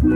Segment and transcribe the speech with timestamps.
[0.00, 0.08] Hey,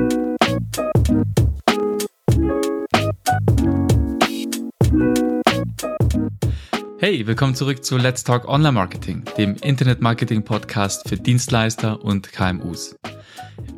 [7.27, 12.97] willkommen zurück zu Let's Talk Online Marketing, dem Internet Marketing Podcast für Dienstleister und KMUs.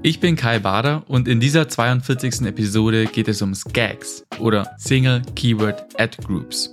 [0.05, 2.43] Ich bin Kai Bader und in dieser 42.
[2.43, 6.73] Episode geht es um SKAGs oder Single Keyword Ad Groups.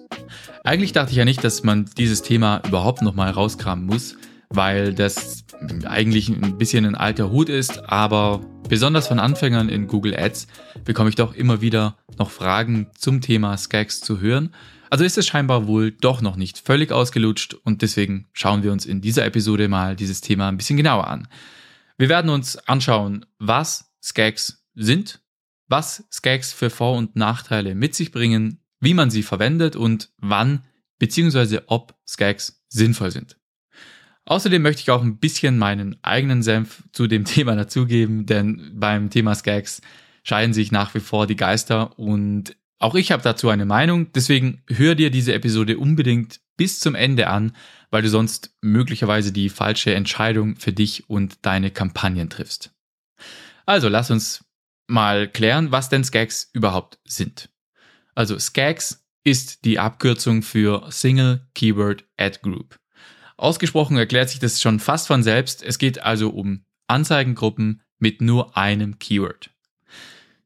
[0.64, 4.16] Eigentlich dachte ich ja nicht, dass man dieses Thema überhaupt nochmal rauskramen muss,
[4.50, 5.44] weil das
[5.86, 10.48] eigentlich ein bisschen ein alter Hut ist, aber besonders von Anfängern in Google Ads
[10.84, 14.54] bekomme ich doch immer wieder noch Fragen zum Thema SKAGs zu hören.
[14.90, 18.86] Also ist es scheinbar wohl doch noch nicht völlig ausgelutscht und deswegen schauen wir uns
[18.86, 21.28] in dieser Episode mal dieses Thema ein bisschen genauer an.
[21.98, 25.22] Wir werden uns anschauen, was Skags sind,
[25.68, 30.64] was Skags für Vor- und Nachteile mit sich bringen, wie man sie verwendet und wann
[31.00, 31.62] bzw.
[31.68, 33.38] ob Skags sinnvoll sind.
[34.26, 39.10] Außerdem möchte ich auch ein bisschen meinen eigenen Senf zu dem Thema dazugeben, denn beim
[39.10, 39.82] Thema Skags
[40.24, 44.62] scheiden sich nach wie vor die Geister und auch ich habe dazu eine Meinung, deswegen
[44.68, 47.56] hör dir diese Episode unbedingt bis zum Ende an,
[47.92, 52.74] weil du sonst möglicherweise die falsche Entscheidung für dich und deine Kampagnen triffst.
[53.66, 54.44] Also lass uns
[54.88, 57.50] mal klären, was denn Skags überhaupt sind.
[58.16, 62.76] Also Skags ist die Abkürzung für Single Keyword Ad Group.
[63.38, 65.64] Ausgesprochen erklärt sich das schon fast von selbst.
[65.64, 69.50] Es geht also um Anzeigengruppen mit nur einem Keyword.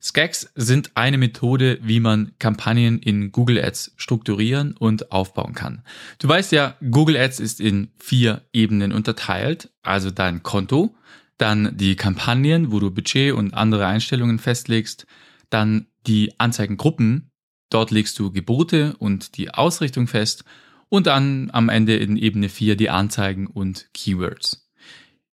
[0.01, 5.81] Skags sind eine Methode, wie man Kampagnen in Google Ads strukturieren und aufbauen kann.
[6.19, 10.95] Du weißt ja, Google Ads ist in vier Ebenen unterteilt, also dein Konto,
[11.37, 15.07] dann die Kampagnen, wo du Budget und andere Einstellungen festlegst,
[15.49, 17.31] dann die Anzeigengruppen,
[17.69, 20.45] dort legst du Gebote und die Ausrichtung fest
[20.89, 24.69] und dann am Ende in Ebene 4 die Anzeigen und Keywords.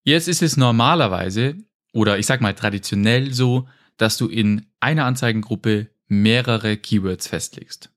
[0.02, 1.56] Jetzt ist es normalerweise
[1.92, 7.91] oder ich sag mal traditionell so, dass du in einer Anzeigengruppe mehrere Keywords festlegst.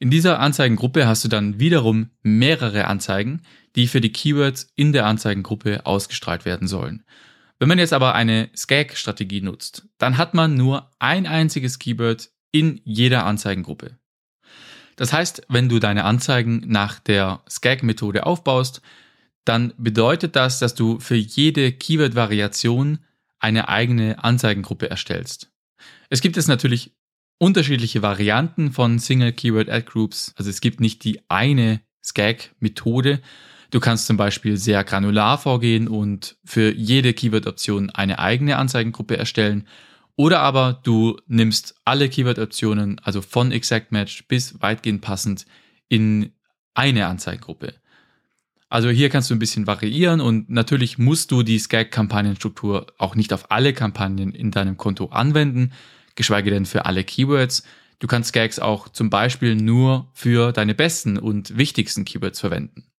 [0.00, 3.42] In dieser Anzeigengruppe hast du dann wiederum mehrere Anzeigen,
[3.74, 7.04] die für die Keywords in der Anzeigengruppe ausgestrahlt werden sollen.
[7.58, 12.80] Wenn man jetzt aber eine SCAG-Strategie nutzt, dann hat man nur ein einziges Keyword in
[12.84, 13.98] jeder Anzeigengruppe.
[14.98, 18.82] Das heißt, wenn du deine Anzeigen nach der SCAG-Methode aufbaust,
[19.44, 22.98] dann bedeutet das, dass du für jede Keyword-Variation
[23.38, 25.52] eine eigene Anzeigengruppe erstellst.
[26.10, 26.96] Es gibt jetzt natürlich
[27.38, 30.34] unterschiedliche Varianten von Single Keyword Ad Groups.
[30.36, 33.20] Also es gibt nicht die eine SCAG-Methode.
[33.70, 39.68] Du kannst zum Beispiel sehr granular vorgehen und für jede Keyword-Option eine eigene Anzeigengruppe erstellen.
[40.18, 45.46] Oder aber du nimmst alle Keyword-Optionen, also von Exact Match bis weitgehend passend,
[45.88, 46.32] in
[46.74, 47.74] eine Anzeigengruppe.
[48.68, 53.32] Also hier kannst du ein bisschen variieren und natürlich musst du die Skag-Kampagnenstruktur auch nicht
[53.32, 55.72] auf alle Kampagnen in deinem Konto anwenden,
[56.16, 57.62] geschweige denn für alle Keywords.
[58.00, 62.90] Du kannst Skags auch zum Beispiel nur für deine besten und wichtigsten Keywords verwenden.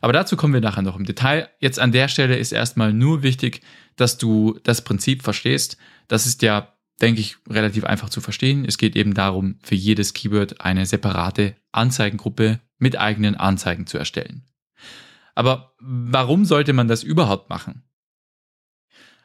[0.00, 1.48] Aber dazu kommen wir nachher noch im Detail.
[1.60, 3.62] Jetzt an der Stelle ist erstmal nur wichtig,
[3.96, 5.76] dass du das Prinzip verstehst.
[6.08, 8.64] Das ist ja, denke ich, relativ einfach zu verstehen.
[8.64, 14.44] Es geht eben darum, für jedes Keyword eine separate Anzeigengruppe mit eigenen Anzeigen zu erstellen.
[15.34, 17.82] Aber warum sollte man das überhaupt machen?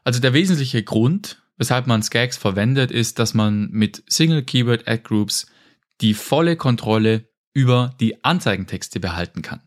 [0.03, 5.03] Also der wesentliche Grund, weshalb man Skags verwendet, ist, dass man mit Single Keyword Ad
[5.03, 5.47] Groups
[6.01, 9.61] die volle Kontrolle über die Anzeigentexte behalten kann.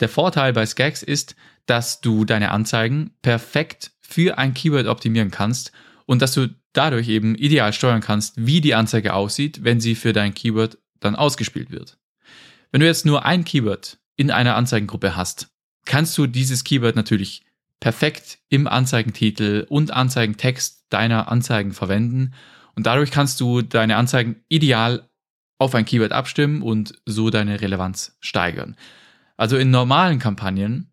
[0.00, 1.36] Der Vorteil bei Skags ist,
[1.66, 5.72] dass du deine Anzeigen perfekt für ein Keyword optimieren kannst
[6.06, 10.12] und dass du dadurch eben ideal steuern kannst, wie die Anzeige aussieht, wenn sie für
[10.12, 11.98] dein Keyword dann ausgespielt wird.
[12.70, 15.48] Wenn du jetzt nur ein Keyword in einer Anzeigengruppe hast,
[15.84, 17.44] kannst du dieses Keyword natürlich
[17.80, 22.34] perfekt im Anzeigentitel und Anzeigentext deiner Anzeigen verwenden
[22.74, 25.08] und dadurch kannst du deine Anzeigen ideal
[25.58, 28.76] auf ein Keyword abstimmen und so deine Relevanz steigern.
[29.36, 30.92] Also in normalen Kampagnen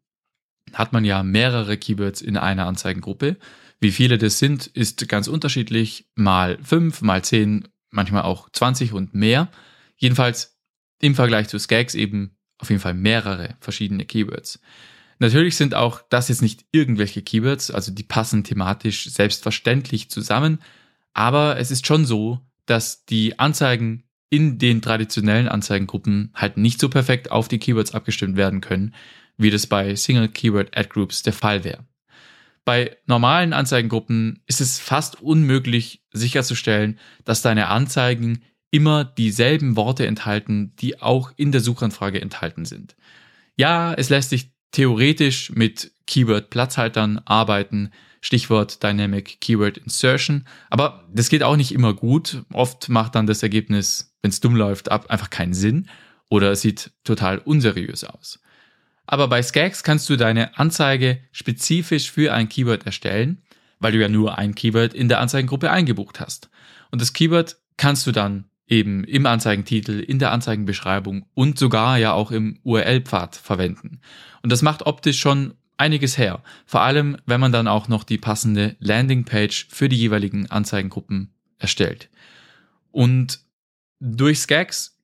[0.74, 3.38] hat man ja mehrere Keywords in einer Anzeigengruppe.
[3.80, 6.08] Wie viele das sind, ist ganz unterschiedlich.
[6.16, 9.50] Mal fünf, mal zehn, manchmal auch 20 und mehr.
[9.98, 10.58] Jedenfalls
[11.00, 14.60] im Vergleich zu Skags eben auf jeden Fall mehrere verschiedene Keywords.
[15.20, 20.60] Natürlich sind auch das jetzt nicht irgendwelche Keywords, also die passen thematisch selbstverständlich zusammen,
[21.14, 26.90] aber es ist schon so, dass die Anzeigen in den traditionellen Anzeigengruppen halt nicht so
[26.90, 28.96] perfekt auf die Keywords abgestimmt werden können,
[29.38, 31.86] wie das bei Single Keyword Ad Groups der Fall wäre.
[32.64, 40.74] Bei normalen Anzeigengruppen ist es fast unmöglich sicherzustellen, dass deine Anzeigen immer dieselben Worte enthalten,
[40.78, 42.96] die auch in der Suchanfrage enthalten sind.
[43.58, 50.46] Ja, es lässt sich theoretisch mit Keyword-Platzhaltern arbeiten, Stichwort Dynamic Keyword Insertion.
[50.70, 52.44] Aber das geht auch nicht immer gut.
[52.54, 55.88] Oft macht dann das Ergebnis, wenn es dumm läuft, ab einfach keinen Sinn
[56.30, 58.40] oder sieht total unseriös aus.
[59.06, 63.42] Aber bei Skags kannst du deine Anzeige spezifisch für ein Keyword erstellen,
[63.80, 66.50] weil du ja nur ein Keyword in der Anzeigengruppe eingebucht hast.
[66.92, 72.14] Und das Keyword kannst du dann eben im Anzeigentitel, in der Anzeigenbeschreibung und sogar ja
[72.14, 74.00] auch im URL-Pfad verwenden.
[74.44, 76.44] Und das macht optisch schon einiges her.
[76.66, 82.10] Vor allem, wenn man dann auch noch die passende Landingpage für die jeweiligen Anzeigengruppen erstellt.
[82.92, 83.40] Und
[84.00, 84.98] durch Skags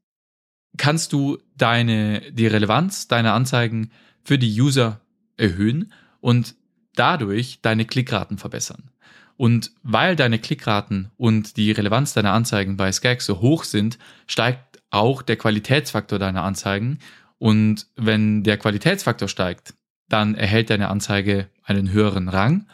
[0.77, 3.91] kannst du deine, die Relevanz deiner Anzeigen
[4.23, 5.01] für die User
[5.37, 5.91] erhöhen
[6.21, 6.55] und
[6.95, 8.91] dadurch deine Klickraten verbessern.
[9.37, 14.81] Und weil deine Klickraten und die Relevanz deiner Anzeigen bei Skag so hoch sind, steigt
[14.89, 16.99] auch der Qualitätsfaktor deiner Anzeigen.
[17.37, 19.75] Und wenn der Qualitätsfaktor steigt,
[20.09, 22.67] dann erhält deine Anzeige einen höheren Rang.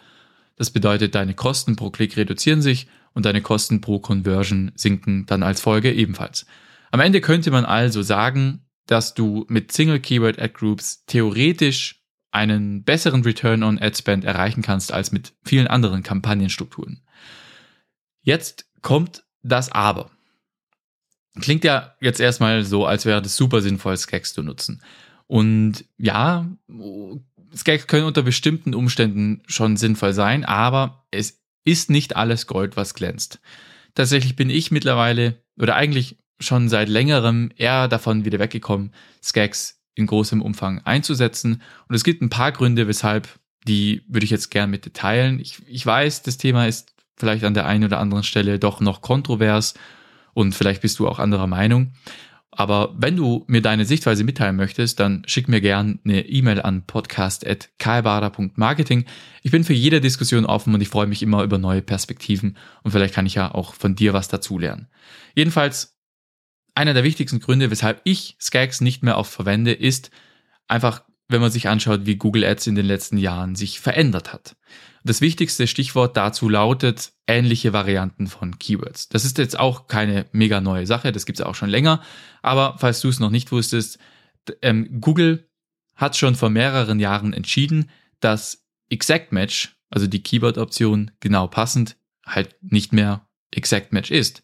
[0.56, 5.44] Das bedeutet, deine Kosten pro Klick reduzieren sich und deine Kosten pro Conversion sinken dann
[5.44, 6.46] als Folge ebenfalls.
[6.92, 12.84] Am Ende könnte man also sagen, dass du mit Single Keyword Ad Groups theoretisch einen
[12.84, 17.02] besseren Return on Ad Spend erreichen kannst als mit vielen anderen Kampagnenstrukturen.
[18.22, 20.10] Jetzt kommt das Aber.
[21.40, 24.82] Klingt ja jetzt erstmal so, als wäre das super sinnvoll, Skags zu nutzen.
[25.28, 26.48] Und ja,
[27.56, 32.94] Skags können unter bestimmten Umständen schon sinnvoll sein, aber es ist nicht alles Gold, was
[32.94, 33.40] glänzt.
[33.96, 38.92] Tatsächlich bin ich mittlerweile oder eigentlich schon seit längerem eher davon wieder weggekommen,
[39.22, 41.62] Skags in großem Umfang einzusetzen.
[41.88, 43.28] Und es gibt ein paar Gründe, weshalb
[43.68, 45.40] die würde ich jetzt gern mit teilen.
[45.40, 49.02] Ich, ich weiß, das Thema ist vielleicht an der einen oder anderen Stelle doch noch
[49.02, 49.76] kontrovers
[50.34, 51.94] und vielleicht bist du auch anderer Meinung.
[52.56, 56.86] Aber wenn du mir deine Sichtweise mitteilen möchtest, dann schick mir gern eine E-Mail an
[56.86, 59.06] podcast.kbara.marketing.
[59.42, 62.92] Ich bin für jede Diskussion offen und ich freue mich immer über neue Perspektiven und
[62.92, 64.90] vielleicht kann ich ja auch von dir was dazulernen.
[65.36, 65.98] Jedenfalls
[66.76, 70.12] einer der wichtigsten Gründe, weshalb ich Skags nicht mehr oft verwende, ist
[70.68, 71.04] einfach,
[71.34, 74.56] wenn man sich anschaut, wie Google Ads in den letzten Jahren sich verändert hat.
[75.04, 79.10] Das wichtigste Stichwort dazu lautet ähnliche Varianten von Keywords.
[79.10, 82.02] Das ist jetzt auch keine mega neue Sache, das gibt es auch schon länger.
[82.42, 84.00] Aber falls du es noch nicht wusstest,
[84.62, 85.50] ähm, Google
[85.96, 87.90] hat schon vor mehreren Jahren entschieden,
[88.20, 94.42] dass Exact Match, also die Keyword-Option genau passend, halt nicht mehr Exact Match ist.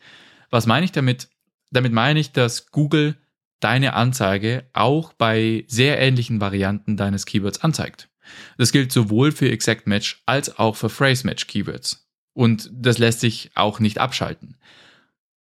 [0.49, 1.29] Was meine ich damit?
[1.71, 3.15] Damit meine ich, dass Google
[3.59, 8.09] deine Anzeige auch bei sehr ähnlichen Varianten deines Keywords anzeigt.
[8.57, 12.07] Das gilt sowohl für Exact Match als auch für Phrase Match Keywords.
[12.33, 14.57] Und das lässt sich auch nicht abschalten.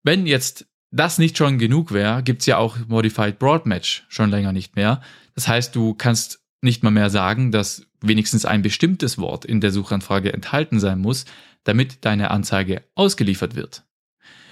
[0.04, 4.51] Wenn jetzt das nicht schon genug wäre, gibt's ja auch Modified Broad Match schon länger
[4.51, 5.01] nicht mehr.
[5.33, 9.71] Das heißt, du kannst nicht mal mehr sagen, dass wenigstens ein bestimmtes Wort in der
[9.71, 11.25] Suchanfrage enthalten sein muss,
[11.63, 13.83] damit deine Anzeige ausgeliefert wird.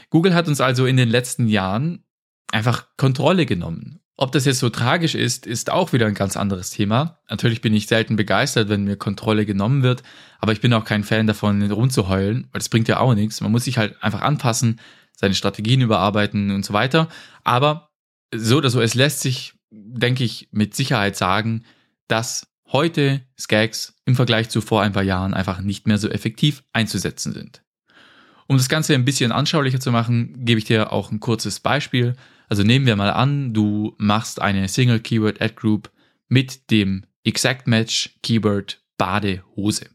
[0.09, 2.03] Google hat uns also in den letzten Jahren
[2.51, 3.99] einfach Kontrolle genommen.
[4.17, 7.19] Ob das jetzt so tragisch ist, ist auch wieder ein ganz anderes Thema.
[7.29, 10.03] Natürlich bin ich selten begeistert, wenn mir Kontrolle genommen wird,
[10.39, 13.41] aber ich bin auch kein Fan davon, rumzuheulen, weil das bringt ja auch nichts.
[13.41, 14.79] Man muss sich halt einfach anpassen,
[15.15, 17.07] seine Strategien überarbeiten und so weiter.
[17.43, 17.89] Aber
[18.33, 21.63] so oder so, es lässt sich, denke ich, mit Sicherheit sagen,
[22.07, 26.63] dass heute Skags im Vergleich zu vor ein paar Jahren einfach nicht mehr so effektiv
[26.73, 27.63] einzusetzen sind.
[28.47, 32.15] Um das Ganze ein bisschen anschaulicher zu machen, gebe ich dir auch ein kurzes Beispiel.
[32.51, 35.89] Also nehmen wir mal an, du machst eine Single Keyword Ad Group
[36.27, 39.89] mit dem Exact Match Keyword Badehose.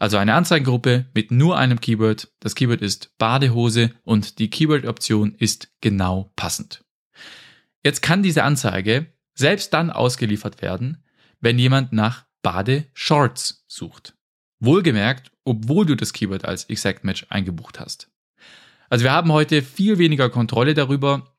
[0.00, 2.32] Also eine Anzeigengruppe mit nur einem Keyword.
[2.40, 6.84] Das Keyword ist Badehose und die Keyword-Option ist genau passend.
[7.84, 11.04] Jetzt kann diese Anzeige selbst dann ausgeliefert werden,
[11.38, 14.16] wenn jemand nach Badeshorts sucht.
[14.58, 18.10] Wohlgemerkt, obwohl du das Keyword als Exact Match eingebucht hast.
[18.90, 21.35] Also wir haben heute viel weniger Kontrolle darüber,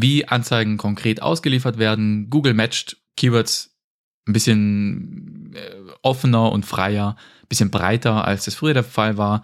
[0.00, 2.30] wie Anzeigen konkret ausgeliefert werden.
[2.30, 3.76] Google matcht Keywords
[4.26, 9.42] ein bisschen äh, offener und freier, ein bisschen breiter, als das früher der Fall war.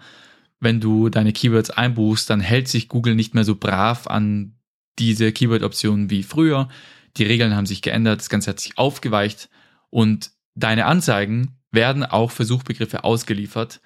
[0.59, 4.55] Wenn du deine Keywords einbuchst, dann hält sich Google nicht mehr so brav an
[4.97, 6.67] diese Keyword-Optionen wie früher.
[7.17, 9.49] Die Regeln haben sich geändert, das Ganze hat sich aufgeweicht
[9.89, 13.81] und deine Anzeigen werden auch Versuchbegriffe ausgeliefert,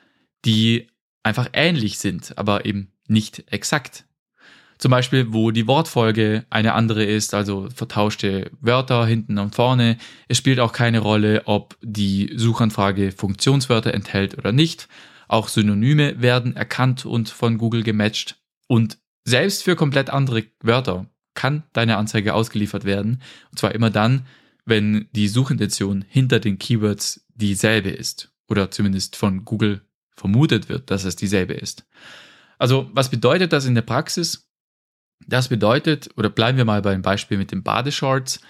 [0.46, 0.88] die
[1.22, 4.06] einfach ähnlich sind, aber eben nicht exakt.
[4.84, 9.98] Zum Beispiel, wo die Wortfolge eine andere ist, also vertauschte Wörter hinten und vorne.
[10.28, 14.90] Es spielt auch keine Rolle, ob die Suchanfrage Funktionswörter enthält oder nicht.
[15.30, 18.36] Auch Synonyme werden erkannt und von Google gematcht.
[18.68, 23.22] Und selbst für komplett andere Wörter kann deine Anzeige ausgeliefert werden.
[23.52, 24.26] Und zwar immer dann,
[24.66, 28.34] wenn die Suchintention hinter den Keywords dieselbe ist.
[28.50, 29.80] oder zumindest von Google
[30.18, 31.86] vermutet wird, dass es dieselbe ist.
[32.60, 34.50] Also was bedeutet das in der Praxis?
[35.28, 38.42] Das bedeutet, oder bleiben wir mal beim Beispiel mit den Badeshorts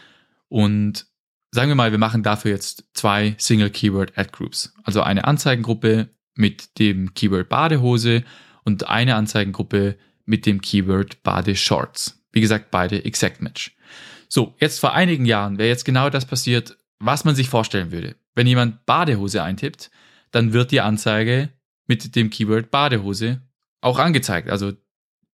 [0.47, 1.05] und
[1.51, 4.73] sagen wir mal, wir machen dafür jetzt zwei Single Keyword Ad Groups.
[4.83, 8.23] Also eine Anzeigengruppe mit dem Keyword Badehose
[8.63, 12.23] und eine Anzeigengruppe mit dem Keyword Badeshorts.
[12.31, 13.75] Wie gesagt, beide Exact Match.
[14.27, 18.15] So, jetzt vor einigen Jahren wäre jetzt genau das passiert, was man sich vorstellen würde.
[18.33, 19.91] Wenn jemand Badehose eintippt,
[20.31, 21.49] dann wird die Anzeige
[21.85, 23.41] mit dem Keyword Badehose
[23.81, 24.49] auch angezeigt.
[24.49, 24.73] Also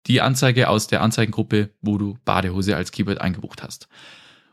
[0.08, 3.88] die Anzeige aus der Anzeigengruppe, wo du Badehose als Keyword eingebucht hast.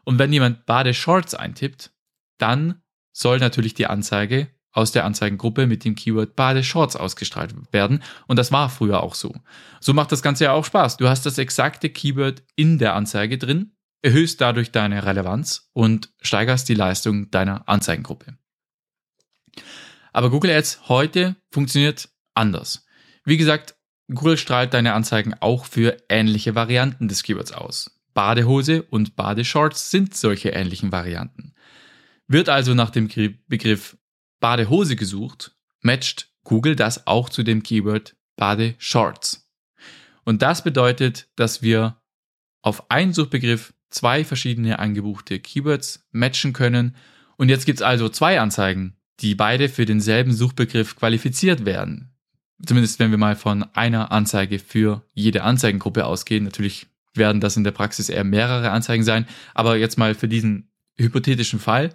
[0.04, 1.92] Und wenn jemand Badeshorts eintippt,
[2.38, 8.02] dann soll natürlich die Anzeige aus der Anzeigengruppe mit dem Keyword Badeshorts ausgestrahlt werden.
[8.26, 9.34] Und das war früher auch so.
[9.80, 10.98] So macht das Ganze ja auch Spaß.
[10.98, 13.72] Du hast das exakte Keyword in der Anzeige drin,
[14.02, 18.36] erhöhst dadurch deine Relevanz und steigerst die Leistung deiner Anzeigengruppe.
[20.12, 22.84] Aber Google Ads heute funktioniert anders.
[23.24, 23.75] Wie gesagt,
[24.08, 28.00] Google strahlt deine Anzeigen auch für ähnliche Varianten des Keywords aus.
[28.14, 31.54] Badehose und Badeshorts sind solche ähnlichen Varianten.
[32.28, 33.08] Wird also nach dem
[33.48, 33.96] Begriff
[34.40, 39.50] Badehose gesucht, matcht Google das auch zu dem Keyword Badeshorts.
[40.24, 42.00] Und das bedeutet, dass wir
[42.62, 46.96] auf einen Suchbegriff zwei verschiedene eingebuchte Keywords matchen können.
[47.36, 52.15] Und jetzt gibt es also zwei Anzeigen, die beide für denselben Suchbegriff qualifiziert werden
[52.64, 56.44] zumindest wenn wir mal von einer Anzeige für jede Anzeigengruppe ausgehen.
[56.44, 60.70] Natürlich werden das in der Praxis eher mehrere Anzeigen sein, aber jetzt mal für diesen
[60.96, 61.90] hypothetischen Fall.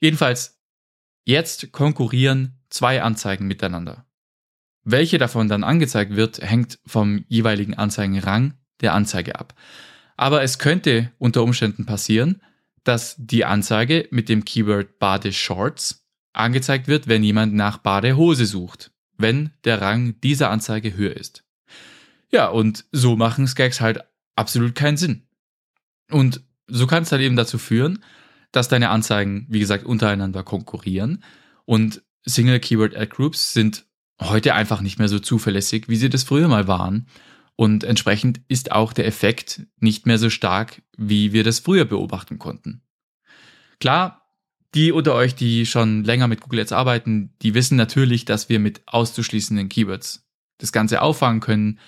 [0.00, 0.60] Jedenfalls,
[1.24, 4.06] jetzt konkurrieren zwei Anzeigen miteinander.
[4.84, 9.54] Welche davon dann angezeigt wird, hängt vom jeweiligen Anzeigenrang der Anzeige ab.
[10.16, 12.40] Aber es könnte unter Umständen passieren,
[12.84, 19.50] dass die Anzeige mit dem Keyword Badeshorts angezeigt wird, wenn jemand nach Badehose sucht wenn
[19.64, 21.44] der Rang dieser Anzeige höher ist.
[22.30, 24.00] Ja, und so machen Skags halt
[24.34, 25.22] absolut keinen Sinn.
[26.10, 28.02] Und so kann es dann eben dazu führen,
[28.52, 31.22] dass deine Anzeigen, wie gesagt, untereinander konkurrieren
[31.64, 33.86] und Single Keyword Ad Groups sind
[34.20, 37.06] heute einfach nicht mehr so zuverlässig, wie sie das früher mal waren.
[37.54, 42.38] Und entsprechend ist auch der Effekt nicht mehr so stark, wie wir das früher beobachten
[42.38, 42.82] konnten.
[43.80, 44.25] Klar,
[44.76, 48.60] die unter euch, die schon länger mit Google Ads arbeiten, die wissen natürlich, dass wir
[48.60, 50.28] mit auszuschließenden Keywords
[50.58, 51.78] das Ganze auffangen können.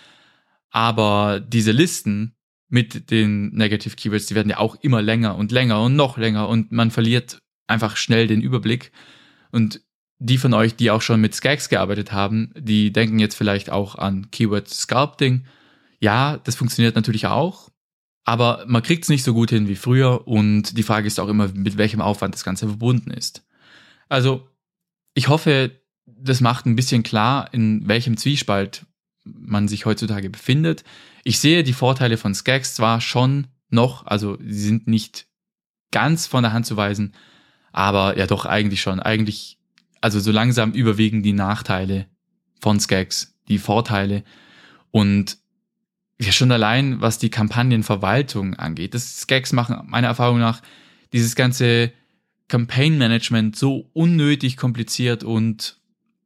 [0.71, 2.35] Aber diese Listen
[2.69, 6.49] mit den Negative Keywords, die werden ja auch immer länger und länger und noch länger
[6.49, 8.91] und man verliert einfach schnell den Überblick.
[9.53, 9.83] Und
[10.19, 13.95] die von euch, die auch schon mit Skags gearbeitet haben, die denken jetzt vielleicht auch
[13.97, 15.45] an Keyword Sculpting.
[16.01, 17.69] Ja, das funktioniert natürlich auch.
[18.29, 21.29] Aber man kriegt es nicht so gut hin wie früher und die Frage ist auch
[21.29, 23.43] immer, mit welchem Aufwand das Ganze verbunden ist.
[24.11, 24.47] Also
[25.15, 28.85] ich hoffe, das macht ein bisschen klar, in welchem Zwiespalt
[29.25, 30.85] man sich heutzutage befindet.
[31.25, 35.27] Ich sehe die Vorteile von Skags zwar schon noch, also sie sind nicht
[35.91, 37.15] ganz von der Hand zu weisen,
[37.73, 39.01] aber ja doch eigentlich schon.
[39.01, 39.59] Eigentlich,
[40.03, 42.05] also so langsam überwiegen die Nachteile
[42.61, 44.23] von Skags, die Vorteile.
[44.91, 45.39] Und
[46.27, 48.95] ja schon allein, was die Kampagnenverwaltung angeht.
[48.95, 50.63] Das Gags machen meiner Erfahrung nach
[51.13, 51.93] dieses ganze
[52.49, 55.79] Campaign Management so unnötig kompliziert und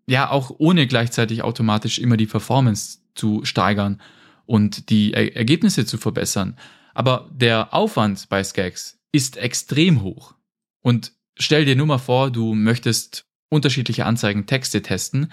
[0.06, 4.00] ja auch ohne gleichzeitig automatisch immer die Performance zu steigern
[4.46, 6.56] und die er Ergebnisse zu verbessern.
[6.94, 10.34] Aber der Aufwand bei Skags ist extrem hoch.
[10.80, 15.30] Und stell dir nur mal vor, du möchtest unterschiedliche Anzeigen Texte testen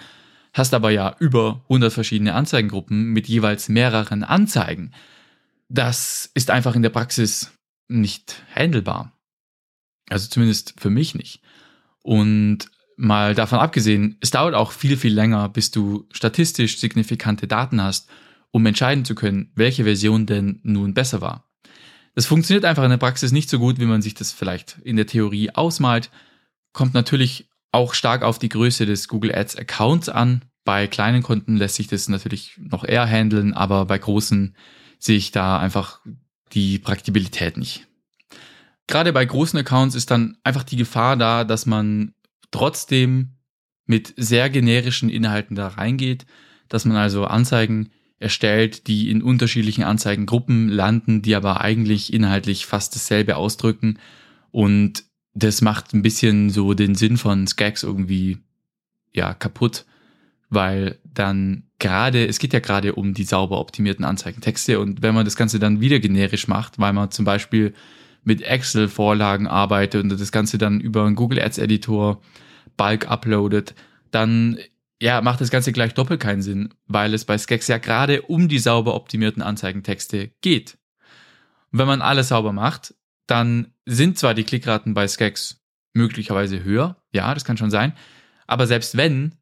[0.53, 4.91] hast aber ja über 100 verschiedene Anzeigengruppen mit jeweils mehreren Anzeigen.
[5.69, 7.51] Das ist einfach in der Praxis
[7.87, 9.13] nicht handelbar.
[10.09, 11.41] Also zumindest für mich nicht.
[12.01, 17.81] Und mal davon abgesehen, es dauert auch viel, viel länger, bis du statistisch signifikante Daten
[17.81, 18.09] hast,
[18.51, 21.49] um entscheiden zu können, welche Version denn nun besser war.
[22.15, 24.97] Das funktioniert einfach in der Praxis nicht so gut, wie man sich das vielleicht in
[24.97, 26.09] der Theorie ausmalt.
[26.73, 30.45] Kommt natürlich auch stark auf die Größe des Google Ads Accounts an.
[30.63, 34.55] Bei kleinen Kunden lässt sich das natürlich noch eher handeln, aber bei großen
[34.99, 36.01] sehe ich da einfach
[36.51, 37.87] die Praktikabilität nicht.
[38.87, 42.13] Gerade bei großen Accounts ist dann einfach die Gefahr da, dass man
[42.51, 43.35] trotzdem
[43.85, 46.25] mit sehr generischen Inhalten da reingeht,
[46.67, 52.93] dass man also Anzeigen erstellt, die in unterschiedlichen Anzeigengruppen landen, die aber eigentlich inhaltlich fast
[52.95, 53.97] dasselbe ausdrücken
[54.51, 58.39] und das macht ein bisschen so den Sinn von Skags irgendwie
[59.13, 59.85] ja kaputt,
[60.49, 65.25] weil dann gerade, es geht ja gerade um die sauber optimierten Anzeigentexte und wenn man
[65.25, 67.73] das Ganze dann wieder generisch macht, weil man zum Beispiel
[68.23, 72.21] mit Excel-Vorlagen arbeitet und das Ganze dann über einen Google Ads Editor
[72.77, 73.75] bulk uploadet,
[74.11, 74.57] dann
[75.01, 78.49] ja, macht das Ganze gleich doppelt keinen Sinn, weil es bei Skags ja gerade um
[78.49, 80.77] die sauber optimierten Anzeigentexte geht.
[81.71, 82.93] Und wenn man alles sauber macht,
[83.29, 85.61] dann sind zwar die Klickraten bei Skags
[85.93, 87.93] möglicherweise höher, ja, das kann schon sein,
[88.47, 89.35] aber selbst wenn,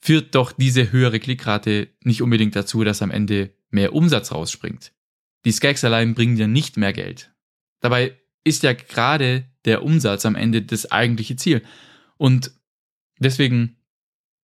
[0.00, 4.92] führt doch diese höhere Klickrate nicht unbedingt dazu, dass am Ende mehr Umsatz rausspringt.
[5.44, 7.32] Die Skags allein bringen dir nicht mehr Geld.
[7.80, 11.62] Dabei ist ja gerade der Umsatz am Ende das eigentliche Ziel.
[12.16, 12.52] Und
[13.18, 13.76] deswegen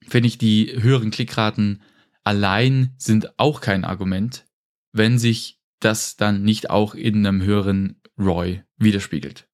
[0.07, 1.83] finde ich, die höheren Klickraten
[2.23, 4.45] allein sind auch kein Argument,
[4.93, 9.49] wenn sich das dann nicht auch in einem höheren ROI widerspiegelt.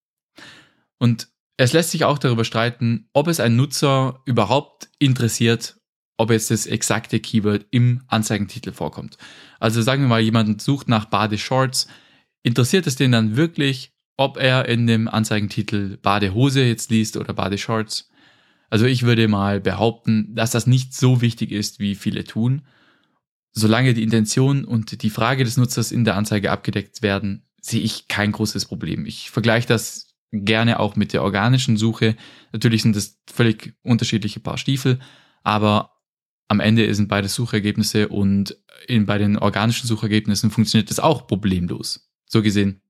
[0.98, 5.78] Und es lässt sich auch darüber streiten, ob es ein Nutzer überhaupt interessiert,
[6.16, 9.16] ob jetzt das exakte Keyword im Anzeigentitel vorkommt.
[9.58, 11.88] Also sagen wir mal, jemand sucht nach Badeshorts,
[12.42, 18.10] interessiert es den dann wirklich, ob er in dem Anzeigentitel Badehose jetzt liest oder Badeshorts?
[18.68, 22.62] Also ich würde mal behaupten, dass das nicht so wichtig ist, wie viele tun.
[23.52, 28.08] Solange die Intention und die Frage des Nutzers in der Anzeige abgedeckt werden, sehe ich
[28.08, 29.06] kein großes Problem.
[29.06, 32.16] Ich vergleiche das gerne auch mit der organischen Suche.
[32.52, 34.98] Natürlich sind das völlig unterschiedliche Paar Stiefel,
[35.42, 35.92] aber
[36.48, 42.10] am Ende sind beide Suchergebnisse und in, bei den organischen Suchergebnissen funktioniert das auch problemlos.
[42.26, 42.80] So gesehen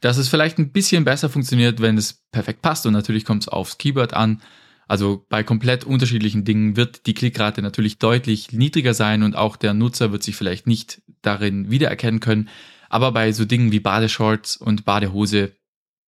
[0.00, 2.86] dass es vielleicht ein bisschen besser funktioniert, wenn es perfekt passt.
[2.86, 4.42] Und natürlich kommt es aufs Keyword an.
[4.88, 9.72] Also bei komplett unterschiedlichen Dingen wird die Klickrate natürlich deutlich niedriger sein und auch der
[9.72, 12.48] Nutzer wird sich vielleicht nicht darin wiedererkennen können.
[12.90, 15.56] Aber bei so Dingen wie Badeshorts und Badehose,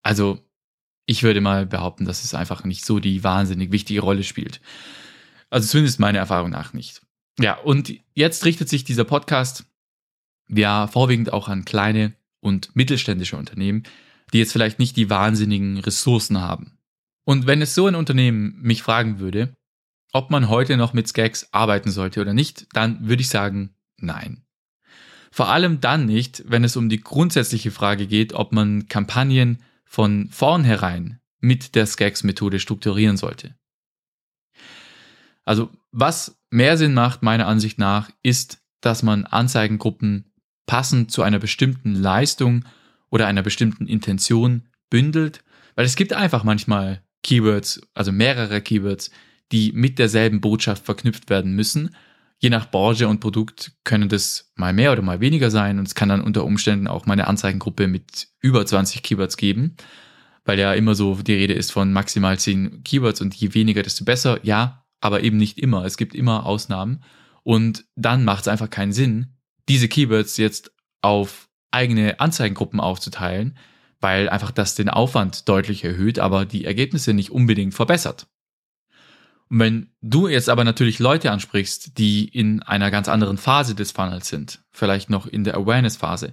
[0.03, 0.39] also
[1.07, 4.61] ich würde mal behaupten, dass es einfach nicht so die wahnsinnig wichtige Rolle spielt.
[5.49, 7.01] Also zumindest meiner Erfahrung nach nicht.
[7.39, 9.65] Ja, und jetzt richtet sich dieser Podcast
[10.49, 13.85] ja vorwiegend auch an kleine und mittelständische Unternehmen,
[14.33, 16.79] die jetzt vielleicht nicht die wahnsinnigen Ressourcen haben.
[17.25, 19.55] Und wenn es so ein Unternehmen mich fragen würde,
[20.13, 24.45] ob man heute noch mit Skags arbeiten sollte oder nicht, dann würde ich sagen, nein.
[25.33, 30.29] Vor allem dann nicht, wenn es um die grundsätzliche Frage geht, ob man Kampagnen von
[30.31, 33.55] vornherein mit der Skags-Methode strukturieren sollte.
[35.45, 40.31] Also was mehr Sinn macht, meiner Ansicht nach, ist, dass man Anzeigengruppen
[40.67, 42.67] passend zu einer bestimmten Leistung
[43.11, 45.43] oder einer bestimmten Intention bündelt,
[45.77, 49.11] weil es gibt einfach manchmal Keywords, also mehrere Keywords,
[49.51, 51.97] die mit derselben Botschaft verknüpft werden müssen.
[52.43, 55.95] Je nach Branche und Produkt können das mal mehr oder mal weniger sein und es
[55.95, 59.77] kann dann unter Umständen auch meine Anzeigengruppe mit über 20 Keywords geben,
[60.45, 64.05] weil ja immer so die Rede ist von maximal 10 Keywords und je weniger, desto
[64.05, 64.41] besser.
[64.43, 65.85] Ja, aber eben nicht immer.
[65.85, 67.05] Es gibt immer Ausnahmen
[67.45, 69.37] und dann macht es einfach keinen Sinn,
[69.69, 73.57] diese Keywords jetzt auf eigene Anzeigengruppen aufzuteilen,
[74.01, 78.27] weil einfach das den Aufwand deutlich erhöht, aber die Ergebnisse nicht unbedingt verbessert.
[79.53, 83.93] Und wenn du jetzt aber natürlich Leute ansprichst, die in einer ganz anderen Phase des
[83.93, 86.33] Funnels sind, vielleicht noch in der Awareness-Phase,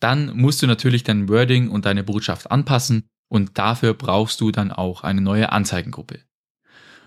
[0.00, 4.72] dann musst du natürlich dein Wording und deine Botschaft anpassen und dafür brauchst du dann
[4.72, 6.18] auch eine neue Anzeigengruppe.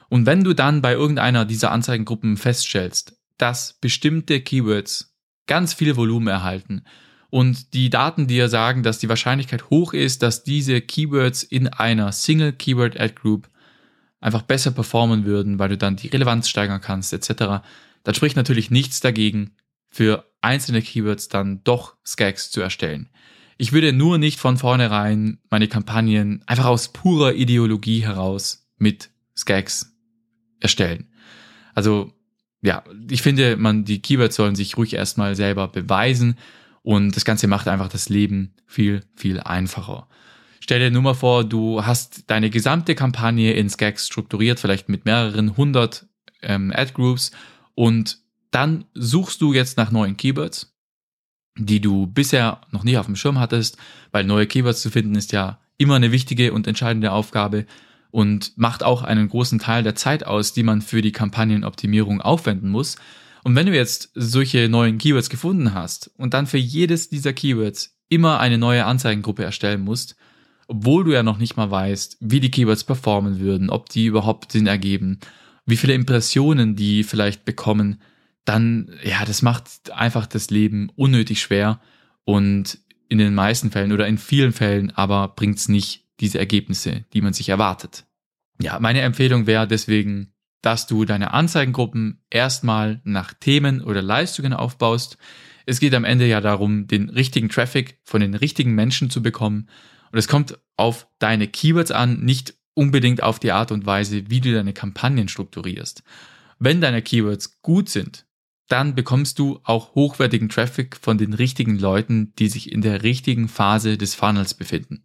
[0.08, 6.30] Und wenn du dann bei irgendeiner dieser Anzeigengruppen feststellst, dass bestimmte Keywords ganz viel Volumen
[6.30, 6.86] erhalten.
[7.30, 12.14] Und die Daten dir sagen, dass die Wahrscheinlichkeit hoch ist, dass diese Keywords in einer
[12.14, 13.50] Single Keyword Ad Group
[14.22, 17.64] einfach besser performen würden, weil du dann die Relevanz steigern kannst, etc.
[18.04, 19.56] Dann spricht natürlich nichts dagegen,
[19.90, 23.10] für einzelne Keywords dann doch Skags zu erstellen.
[23.58, 29.94] Ich würde nur nicht von vornherein meine Kampagnen einfach aus purer Ideologie heraus mit Skags
[30.60, 31.12] erstellen.
[31.74, 32.14] Also
[32.62, 36.38] ja, ich finde, man, die Keywords sollen sich ruhig erstmal selber beweisen
[36.84, 40.08] und das Ganze macht einfach das Leben viel, viel einfacher.
[40.64, 45.06] Stell dir nur mal vor, du hast deine gesamte Kampagne in Skags strukturiert, vielleicht mit
[45.06, 46.06] mehreren hundert
[46.44, 47.32] ähm, Ad-Groups
[47.74, 48.20] und
[48.52, 50.78] dann suchst du jetzt nach neuen Keywords,
[51.58, 53.78] die du bisher noch nie auf dem Schirm hattest,
[54.12, 57.66] weil neue Keywords zu finden ist ja immer eine wichtige und entscheidende Aufgabe
[58.12, 62.70] und macht auch einen großen Teil der Zeit aus, die man für die Kampagnenoptimierung aufwenden
[62.70, 62.98] muss.
[63.44, 67.98] Und wenn du jetzt solche neuen Keywords gefunden hast und dann für jedes dieser Keywords
[68.10, 70.18] immer eine neue Anzeigengruppe erstellen musst,
[70.72, 74.54] obwohl du ja noch nicht mal weißt, wie die Keywords performen würden, ob die überhaupt
[74.54, 75.20] Sinn ergeben,
[75.66, 78.02] wie viele Impressionen die vielleicht bekommen,
[78.46, 81.82] dann, ja, das macht einfach das Leben unnötig schwer
[82.24, 82.80] und
[83.10, 87.34] in den meisten Fällen oder in vielen Fällen aber bringt's nicht diese Ergebnisse, die man
[87.34, 88.06] sich erwartet.
[88.62, 90.32] Ja, meine Empfehlung wäre deswegen,
[90.62, 95.18] dass du deine Anzeigengruppen erstmal nach Themen oder Leistungen aufbaust.
[95.66, 99.68] Es geht am Ende ja darum, den richtigen Traffic von den richtigen Menschen zu bekommen.
[100.12, 104.42] Und es kommt auf deine Keywords an, nicht unbedingt auf die Art und Weise, wie
[104.42, 106.04] du deine Kampagnen strukturierst.
[106.60, 108.26] Wenn deine Keywords gut sind,
[108.68, 113.50] dann bekommst du auch hochwertigen Traffic von den richtigen Leuten, die sich in der richtigen
[113.50, 115.04] Phase des Funnels befinden.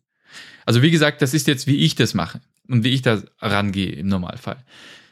[0.65, 3.93] Also wie gesagt, das ist jetzt, wie ich das mache und wie ich da rangehe
[3.93, 4.65] im Normalfall.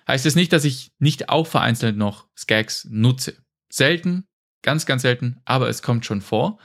[0.06, 3.34] Heißt es das nicht, dass ich nicht auch vereinzelt noch Skags nutze.
[3.70, 4.24] Selten,
[4.62, 6.58] ganz, ganz selten, aber es kommt schon vor.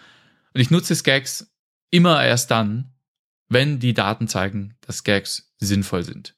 [0.53, 1.51] Und ich nutze Skags
[1.89, 2.93] immer erst dann,
[3.49, 6.35] wenn die Daten zeigen, dass Gags sinnvoll sind.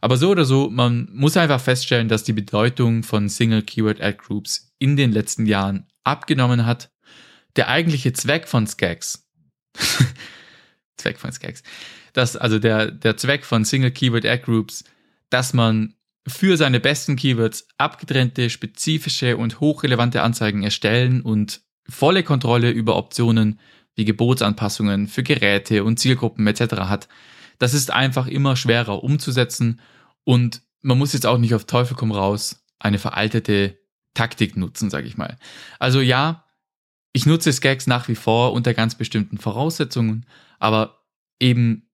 [0.00, 4.18] Aber so oder so, man muss einfach feststellen, dass die Bedeutung von Single Keyword Ad
[4.18, 6.90] Groups in den letzten Jahren abgenommen hat.
[7.54, 9.28] Der eigentliche Zweck von Skags,
[10.96, 11.62] Zweck von Skags,
[12.12, 14.84] dass also der, der Zweck von Single Keyword Ad Groups,
[15.30, 15.94] dass man
[16.26, 23.60] für seine besten Keywords abgetrennte, spezifische und hochrelevante Anzeigen erstellen und volle Kontrolle über Optionen
[23.94, 26.60] wie Gebotsanpassungen für Geräte und Zielgruppen etc.
[26.82, 27.08] hat,
[27.58, 29.80] das ist einfach immer schwerer umzusetzen
[30.24, 33.78] und man muss jetzt auch nicht auf Teufel komm raus eine veraltete
[34.14, 35.38] Taktik nutzen, sage ich mal.
[35.78, 36.44] Also ja,
[37.12, 40.26] ich nutze Skags nach wie vor unter ganz bestimmten Voraussetzungen,
[40.58, 41.04] aber
[41.38, 41.88] eben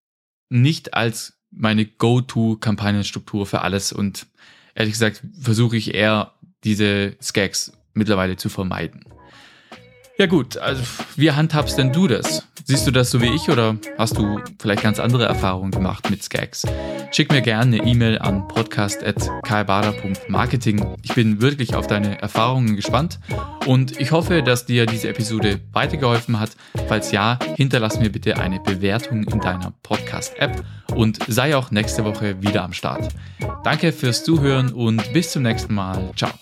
[0.48, 4.26] nicht als meine Go-To-Kampagnenstruktur für alles und
[4.74, 6.34] ehrlich gesagt versuche ich eher
[6.64, 9.04] diese Skags mittlerweile zu vermeiden.
[10.20, 10.82] Ja gut, also
[11.14, 12.42] wie handhabst denn du das?
[12.64, 16.24] Siehst du das so wie ich oder hast du vielleicht ganz andere Erfahrungen gemacht mit
[16.24, 16.66] Skags?
[17.12, 20.96] Schick mir gerne eine E-Mail an podcast.kaibader.marketing.
[21.02, 23.20] Ich bin wirklich auf deine Erfahrungen gespannt
[23.64, 26.50] und ich hoffe, dass dir diese Episode weitergeholfen hat.
[26.88, 30.64] Falls ja, hinterlass mir bitte eine Bewertung in deiner Podcast-App
[30.96, 33.10] und sei auch nächste Woche wieder am Start.
[33.62, 36.10] Danke fürs Zuhören und bis zum nächsten Mal.
[36.16, 36.32] Ciao.